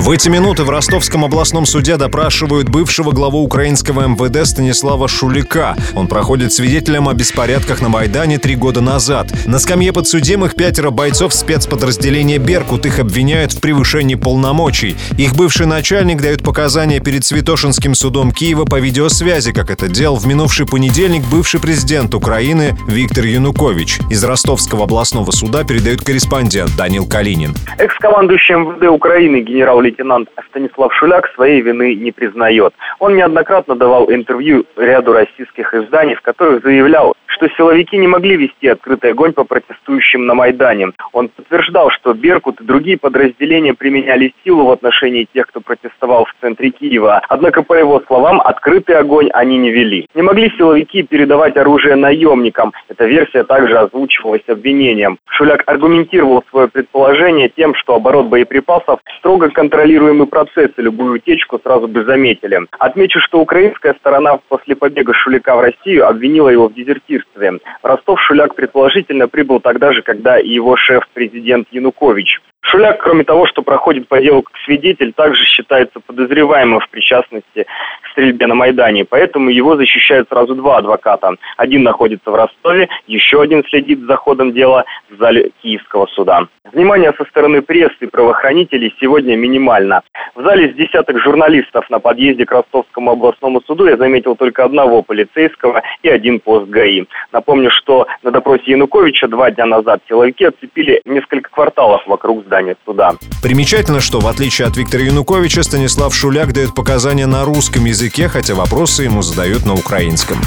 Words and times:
В 0.00 0.12
эти 0.12 0.28
минуты 0.28 0.62
в 0.62 0.70
Ростовском 0.70 1.24
областном 1.24 1.66
суде 1.66 1.96
допрашивают 1.96 2.68
бывшего 2.68 3.10
главу 3.10 3.42
украинского 3.42 4.06
МВД 4.06 4.46
Станислава 4.46 5.08
Шулика. 5.08 5.74
Он 5.96 6.06
проходит 6.06 6.52
свидетелем 6.52 7.08
о 7.08 7.14
беспорядках 7.14 7.82
на 7.82 7.88
Майдане 7.88 8.38
три 8.38 8.54
года 8.54 8.80
назад. 8.80 9.32
На 9.44 9.58
скамье 9.58 9.92
подсудимых 9.92 10.54
пятеро 10.54 10.90
бойцов 10.90 11.34
спецподразделения 11.34 12.38
«Беркут». 12.38 12.86
Их 12.86 13.00
обвиняют 13.00 13.52
в 13.52 13.60
превышении 13.60 14.14
полномочий. 14.14 14.96
Их 15.16 15.34
бывший 15.34 15.66
начальник 15.66 16.22
дает 16.22 16.44
показания 16.44 17.00
перед 17.00 17.24
Святошинским 17.24 17.96
судом 17.96 18.30
Киева 18.30 18.66
по 18.66 18.78
видеосвязи, 18.78 19.52
как 19.52 19.68
это 19.68 19.88
делал 19.88 20.14
в 20.14 20.28
минувший 20.28 20.66
понедельник 20.66 21.24
бывший 21.24 21.58
президент 21.58 22.14
Украины 22.14 22.76
Виктор 22.86 23.24
Янукович. 23.24 23.98
Из 24.10 24.22
Ростовского 24.22 24.84
областного 24.84 25.32
суда 25.32 25.64
передает 25.64 26.02
корреспондент 26.02 26.76
Данил 26.76 27.04
Калинин. 27.04 27.56
Экс-командующий 27.78 28.54
МВД 28.54 28.84
Украины 28.90 29.40
генерал 29.40 29.87
лейтенант 29.88 30.28
Станислав 30.48 30.92
Шуляк 30.94 31.28
своей 31.34 31.60
вины 31.60 31.94
не 31.94 32.12
признает. 32.12 32.74
Он 32.98 33.16
неоднократно 33.16 33.74
давал 33.74 34.10
интервью 34.10 34.66
ряду 34.76 35.12
российских 35.12 35.74
изданий, 35.74 36.14
в 36.14 36.22
которых 36.22 36.62
заявлял, 36.62 37.16
что 37.38 37.48
силовики 37.56 37.96
не 37.96 38.08
могли 38.08 38.36
вести 38.36 38.66
открытый 38.66 39.12
огонь 39.12 39.32
по 39.32 39.44
протестующим 39.44 40.26
на 40.26 40.34
Майдане. 40.34 40.90
Он 41.12 41.28
подтверждал, 41.28 41.90
что 41.90 42.12
«Беркут» 42.12 42.60
и 42.60 42.64
другие 42.64 42.98
подразделения 42.98 43.74
применяли 43.74 44.34
силу 44.44 44.66
в 44.66 44.70
отношении 44.72 45.28
тех, 45.32 45.46
кто 45.46 45.60
протестовал 45.60 46.24
в 46.24 46.34
центре 46.40 46.70
Киева. 46.70 47.22
Однако, 47.28 47.62
по 47.62 47.74
его 47.74 48.02
словам, 48.08 48.40
открытый 48.40 48.96
огонь 48.96 49.28
они 49.32 49.56
не 49.56 49.70
вели. 49.70 50.06
Не 50.14 50.22
могли 50.22 50.50
силовики 50.58 51.04
передавать 51.04 51.56
оружие 51.56 51.94
наемникам. 51.94 52.72
Эта 52.88 53.06
версия 53.06 53.44
также 53.44 53.78
озвучивалась 53.78 54.42
обвинением. 54.48 55.18
Шуляк 55.28 55.62
аргументировал 55.66 56.42
свое 56.50 56.66
предположение 56.66 57.48
тем, 57.48 57.74
что 57.76 57.94
оборот 57.94 58.26
боеприпасов 58.26 58.98
строго 59.18 59.50
контролируемый 59.50 60.26
процесс, 60.26 60.70
и 60.76 60.82
любую 60.82 61.14
утечку 61.14 61.60
сразу 61.62 61.86
бы 61.86 62.02
заметили. 62.04 62.60
Отмечу, 62.80 63.20
что 63.20 63.38
украинская 63.38 63.94
сторона 63.94 64.40
после 64.48 64.74
побега 64.74 65.14
Шуляка 65.14 65.54
в 65.54 65.60
Россию 65.60 66.08
обвинила 66.08 66.48
его 66.48 66.68
в 66.68 66.74
дезертирстве 66.74 67.27
следствием. 67.28 67.60
Ростов 67.82 68.20
Шуляк 68.20 68.54
предположительно 68.54 69.28
прибыл 69.28 69.60
тогда 69.60 69.92
же, 69.92 70.02
когда 70.02 70.36
его 70.36 70.76
шеф-президент 70.76 71.68
Янукович. 71.70 72.40
Шуляк, 72.60 73.02
кроме 73.02 73.24
того, 73.24 73.46
что 73.46 73.62
проходит 73.62 74.08
по 74.08 74.20
делу 74.20 74.42
как 74.42 74.56
свидетель, 74.64 75.12
также 75.12 75.44
считается 75.44 76.00
подозреваемым 76.00 76.80
в 76.80 76.88
причастности 76.90 77.66
стрельбе 78.18 78.46
на 78.48 78.54
Майдане. 78.54 79.04
Поэтому 79.04 79.48
его 79.50 79.76
защищают 79.76 80.28
сразу 80.28 80.56
два 80.56 80.78
адвоката. 80.78 81.36
Один 81.56 81.84
находится 81.84 82.30
в 82.30 82.34
Ростове, 82.34 82.88
еще 83.06 83.40
один 83.40 83.62
следит 83.70 84.00
за 84.00 84.16
ходом 84.16 84.52
дела 84.52 84.84
в 85.08 85.16
зале 85.18 85.52
Киевского 85.62 86.06
суда. 86.06 86.48
Внимание 86.72 87.14
со 87.16 87.24
стороны 87.24 87.62
прессы 87.62 87.96
и 88.00 88.06
правоохранителей 88.06 88.94
сегодня 89.00 89.36
минимально. 89.36 90.02
В 90.34 90.42
зале 90.42 90.70
с 90.70 90.76
десяток 90.76 91.18
журналистов 91.20 91.88
на 91.88 91.98
подъезде 91.98 92.44
к 92.44 92.52
Ростовскому 92.52 93.12
областному 93.12 93.62
суду 93.66 93.86
я 93.86 93.96
заметил 93.96 94.36
только 94.36 94.64
одного 94.64 95.02
полицейского 95.02 95.82
и 96.02 96.08
один 96.08 96.40
пост 96.40 96.68
ГАИ. 96.68 97.04
Напомню, 97.32 97.70
что 97.70 98.06
на 98.22 98.30
допросе 98.30 98.72
Януковича 98.72 99.28
два 99.28 99.50
дня 99.50 99.64
назад 99.64 100.02
силовики 100.08 100.44
отцепили 100.44 101.00
несколько 101.06 101.50
кварталов 101.50 102.02
вокруг 102.06 102.44
здания 102.44 102.76
суда. 102.84 103.12
Примечательно, 103.42 104.00
что 104.00 104.20
в 104.20 104.26
отличие 104.26 104.66
от 104.68 104.76
Виктора 104.76 105.04
Януковича, 105.04 105.62
Станислав 105.62 106.14
Шуляк 106.14 106.52
дает 106.52 106.74
показания 106.74 107.26
на 107.26 107.44
русском 107.44 107.86
языке, 107.86 108.07
хотя 108.28 108.54
вопросы 108.54 109.02
ему 109.02 109.20
задают 109.20 109.66
на 109.66 109.74
украинском. 109.74 110.40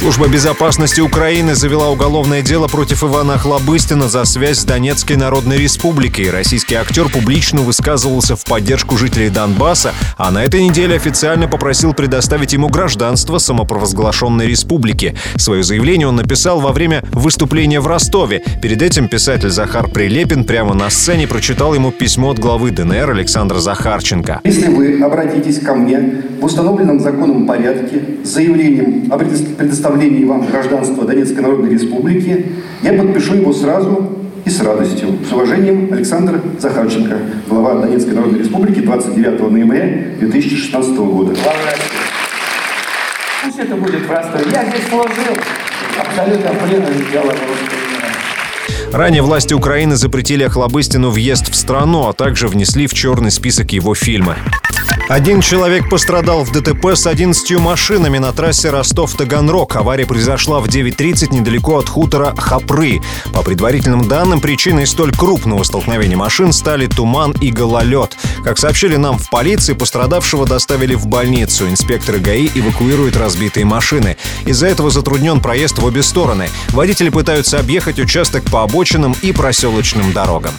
Служба 0.00 0.28
безопасности 0.28 1.02
Украины 1.02 1.54
завела 1.54 1.90
уголовное 1.90 2.40
дело 2.40 2.68
против 2.68 3.04
Ивана 3.04 3.36
Хлобыстина 3.36 4.08
за 4.08 4.24
связь 4.24 4.60
с 4.60 4.64
Донецкой 4.64 5.16
Народной 5.16 5.58
Республикой. 5.58 6.30
Российский 6.30 6.74
актер 6.74 7.10
публично 7.10 7.60
высказывался 7.60 8.34
в 8.34 8.42
поддержку 8.46 8.96
жителей 8.96 9.28
Донбасса, 9.28 9.92
а 10.16 10.30
на 10.30 10.42
этой 10.42 10.62
неделе 10.62 10.96
официально 10.96 11.48
попросил 11.48 11.92
предоставить 11.92 12.54
ему 12.54 12.70
гражданство 12.70 13.36
самопровозглашенной 13.36 14.46
республики. 14.46 15.14
Свое 15.36 15.62
заявление 15.62 16.08
он 16.08 16.16
написал 16.16 16.60
во 16.60 16.72
время 16.72 17.04
выступления 17.12 17.80
в 17.80 17.86
Ростове. 17.86 18.42
Перед 18.62 18.80
этим 18.80 19.06
писатель 19.06 19.50
Захар 19.50 19.86
Прилепин 19.88 20.44
прямо 20.44 20.72
на 20.72 20.88
сцене 20.88 21.28
прочитал 21.28 21.74
ему 21.74 21.90
письмо 21.92 22.30
от 22.30 22.38
главы 22.38 22.70
ДНР 22.70 23.10
Александра 23.10 23.58
Захарченко. 23.58 24.40
Если 24.44 24.68
вы 24.68 24.98
обратитесь 25.02 25.58
ко 25.58 25.74
мне 25.74 26.22
в 26.40 26.44
установленном 26.46 27.00
законом 27.00 27.46
порядке 27.46 28.02
с 28.24 28.28
заявлением 28.28 29.12
о 29.12 29.18
предоставлении 29.18 29.89
предоставлении 29.90 30.24
вам 30.24 30.46
гражданства 30.46 31.04
Донецкой 31.04 31.42
Народной 31.42 31.70
Республики, 31.70 32.46
я 32.82 32.92
подпишу 32.92 33.34
его 33.34 33.52
сразу 33.52 34.10
и 34.44 34.50
с 34.50 34.60
радостью. 34.60 35.18
С 35.28 35.32
уважением, 35.32 35.92
Александр 35.92 36.40
Захарченко, 36.58 37.16
глава 37.48 37.82
Донецкой 37.82 38.14
Народной 38.14 38.40
Республики 38.40 38.80
29 38.80 39.50
ноября 39.50 40.16
2016 40.18 40.96
года. 40.96 41.34
Пусть 43.44 43.58
это 43.58 43.74
будет 43.74 44.06
в 44.06 44.10
Ростове. 44.10 44.44
Я 44.52 44.64
здесь 44.68 44.88
служил. 44.88 45.36
Абсолютно 45.98 46.50
преданный 46.66 47.04
дело 47.10 47.34
Ранее 48.92 49.22
власти 49.22 49.54
Украины 49.54 49.96
запретили 49.96 50.44
Охлобыстину 50.44 51.10
въезд 51.10 51.50
в 51.50 51.54
страну, 51.54 52.08
а 52.08 52.12
также 52.12 52.48
внесли 52.48 52.86
в 52.86 52.94
черный 52.94 53.30
список 53.30 53.72
его 53.72 53.94
фильма. 53.94 54.36
Один 55.10 55.40
человек 55.40 55.90
пострадал 55.90 56.44
в 56.44 56.52
ДТП 56.52 56.94
с 56.94 57.04
11 57.04 57.58
машинами 57.58 58.18
на 58.18 58.32
трассе 58.32 58.70
Ростов-Таганрог. 58.70 59.74
Авария 59.74 60.06
произошла 60.06 60.60
в 60.60 60.68
9.30 60.68 61.34
недалеко 61.34 61.78
от 61.78 61.88
хутора 61.88 62.32
Хапры. 62.38 63.00
По 63.32 63.42
предварительным 63.42 64.06
данным, 64.06 64.40
причиной 64.40 64.86
столь 64.86 65.12
крупного 65.12 65.64
столкновения 65.64 66.16
машин 66.16 66.52
стали 66.52 66.86
туман 66.86 67.32
и 67.40 67.50
гололед. 67.50 68.16
Как 68.44 68.56
сообщили 68.56 68.94
нам 68.94 69.18
в 69.18 69.28
полиции, 69.30 69.72
пострадавшего 69.72 70.46
доставили 70.46 70.94
в 70.94 71.08
больницу. 71.08 71.68
Инспекторы 71.68 72.20
ГАИ 72.20 72.48
эвакуируют 72.54 73.16
разбитые 73.16 73.64
машины. 73.64 74.16
Из-за 74.46 74.68
этого 74.68 74.90
затруднен 74.90 75.40
проезд 75.40 75.80
в 75.80 75.84
обе 75.84 76.04
стороны. 76.04 76.48
Водители 76.68 77.08
пытаются 77.08 77.58
объехать 77.58 77.98
участок 77.98 78.44
по 78.44 78.62
обочинам 78.62 79.16
и 79.22 79.32
проселочным 79.32 80.12
дорогам. 80.12 80.54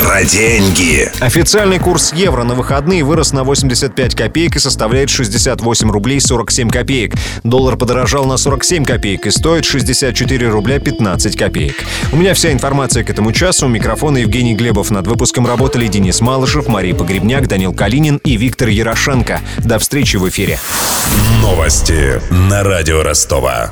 Про 0.00 0.24
деньги. 0.24 1.10
Официальный 1.20 1.78
курс 1.78 2.14
евро 2.14 2.42
на 2.42 2.54
выходные 2.54 3.04
вырос 3.04 3.32
на 3.32 3.44
85 3.44 4.14
копеек 4.14 4.56
и 4.56 4.58
составляет 4.58 5.10
68 5.10 5.90
рублей 5.90 6.20
47 6.20 6.70
копеек. 6.70 7.14
Доллар 7.44 7.76
подорожал 7.76 8.24
на 8.24 8.38
47 8.38 8.84
копеек 8.86 9.26
и 9.26 9.30
стоит 9.30 9.66
64 9.66 10.48
рубля 10.48 10.78
15 10.78 11.36
копеек. 11.36 11.84
У 12.12 12.16
меня 12.16 12.32
вся 12.32 12.50
информация 12.50 13.04
к 13.04 13.10
этому 13.10 13.32
часу. 13.32 13.66
У 13.66 13.68
микрофона 13.68 14.18
Евгений 14.18 14.54
Глебов. 14.54 14.90
Над 14.90 15.06
выпуском 15.06 15.46
работали 15.46 15.86
Денис 15.86 16.20
Малышев, 16.22 16.66
Мария 16.68 16.94
Погребняк, 16.94 17.46
Данил 17.46 17.74
Калинин 17.74 18.16
и 18.24 18.36
Виктор 18.36 18.68
Ярошенко. 18.68 19.40
До 19.58 19.78
встречи 19.78 20.16
в 20.16 20.26
эфире. 20.30 20.58
Новости 21.42 22.20
на 22.30 22.62
радио 22.62 23.02
Ростова. 23.02 23.70